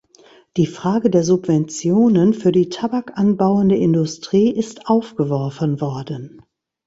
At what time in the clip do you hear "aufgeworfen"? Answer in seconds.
4.87-5.79